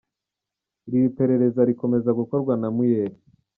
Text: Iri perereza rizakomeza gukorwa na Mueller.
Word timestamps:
Iri 0.95 0.99
perereza 1.17 1.61
rizakomeza 1.69 2.09
gukorwa 2.19 2.53
na 2.61 2.67
Mueller. 2.75 3.11